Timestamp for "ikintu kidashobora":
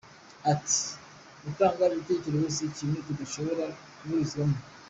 2.69-3.65